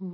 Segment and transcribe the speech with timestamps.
[0.00, 0.06] ほ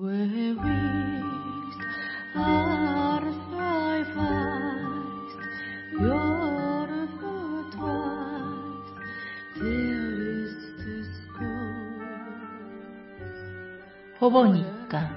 [14.30, 15.10] ぼ日刊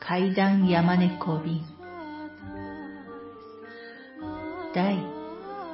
[0.00, 1.62] 階段山猫便
[4.74, 4.96] 第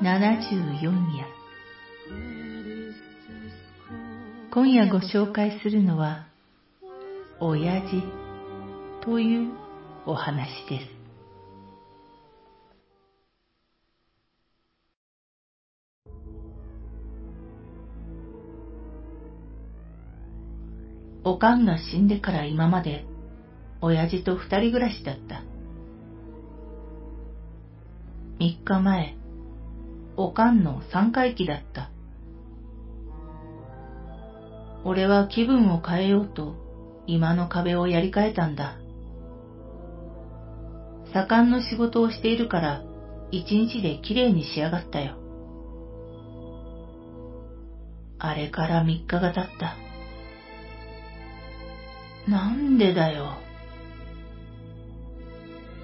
[0.02, 1.26] 74夜
[4.50, 6.33] 今夜ご紹介するのは
[7.46, 8.02] 親父
[9.04, 9.52] という
[10.06, 10.86] お話です。
[21.22, 23.04] おかんが死んでから今まで
[23.82, 25.42] 親父と二人暮らしだった。
[28.38, 29.16] 三日前、
[30.16, 31.90] おかんの三回忌だった。
[34.82, 36.63] 俺は気分を変えようと
[37.06, 38.78] 今の壁をやり替えたんだ。
[41.12, 42.82] 左官の仕事をしているから
[43.30, 45.16] 一日で綺麗に仕上がったよ。
[48.18, 49.76] あれから三日が経った。
[52.30, 53.36] なんでだよ。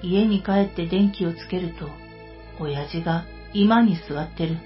[0.02, 1.88] 家に帰って電気をつけると、
[2.58, 4.56] 親父が居間に座ってる。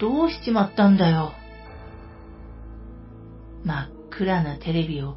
[0.00, 1.32] どうしちまったんだよ。
[3.64, 5.16] 真っ暗なテレビを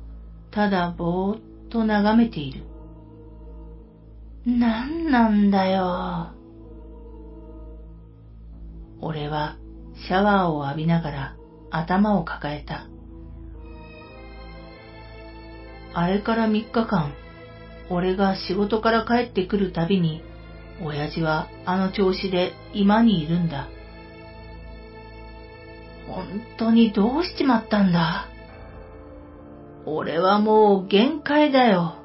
[0.52, 2.66] ただぼーっと眺めている。
[4.46, 6.34] なんなんだよ。
[9.02, 9.58] 俺は
[10.08, 11.36] シャワーを浴びながら
[11.72, 12.88] 頭を抱えた。
[15.94, 17.14] あれから三日間、
[17.90, 20.22] 俺が仕事から帰ってくるたびに、
[20.84, 23.68] 親父はあの調子で今にいるんだ。
[26.08, 26.26] 本
[26.58, 28.28] 当にどうしちまったんだ
[29.86, 31.96] 俺はもう限界だよ。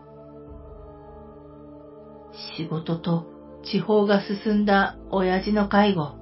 [2.56, 3.26] 仕事と
[3.64, 6.14] 地方が進んだ親父の介護。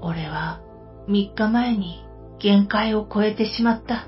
[0.00, 0.60] 俺は
[1.08, 2.04] 三日前に
[2.38, 4.06] 限界を超えてしまった。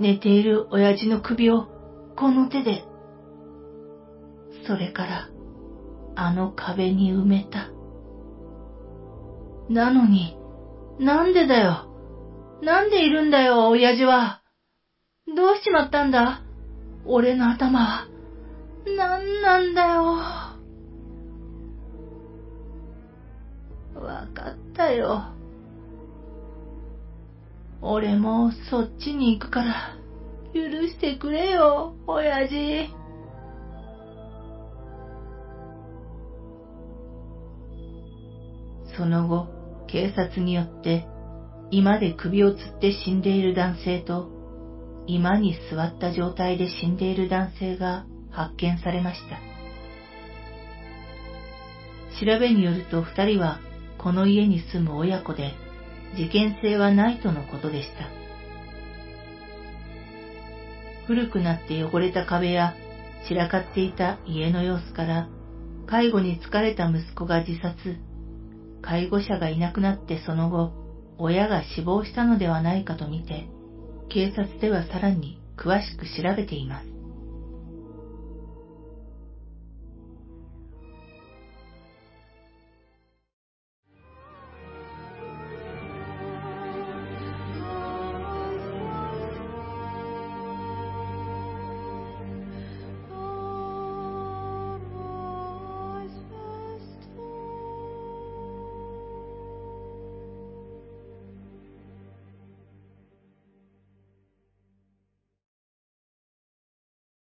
[0.00, 1.68] 寝ている親父の首を
[2.16, 2.84] この手で、
[4.66, 5.28] それから
[6.16, 7.70] あの壁に埋めた。
[9.68, 10.36] なのに、
[10.98, 11.91] なんでだよ。
[12.62, 14.40] なんでいるんだよ、親父は。
[15.26, 16.42] どうしちまったんだ？
[17.04, 18.06] 俺の頭は。
[18.86, 20.04] なんなんだよ。
[24.00, 25.24] わかったよ。
[27.80, 29.96] 俺もそっちに行くから、
[30.54, 32.88] 許してくれよ、親父。
[38.96, 39.48] その後、
[39.88, 41.08] 警察によって、
[41.72, 44.28] 居間で首を吊って死んでいる男性と、
[45.06, 49.40] 居間に座った状態で死んでいる男性が発見されました。
[52.20, 53.58] 調べによると二人は
[53.96, 55.54] この家に住む親子で、
[56.14, 58.04] 事件性はないとのことでした。
[61.06, 62.74] 古くなって汚れた壁や
[63.26, 65.28] 散らかっていた家の様子から、
[65.86, 67.96] 介護に疲れた息子が自殺、
[68.82, 70.81] 介護者がいなくなってその後、
[71.18, 73.46] 親が死亡したのではないかとみて、
[74.08, 76.91] 警察ではさらに詳しく調べています。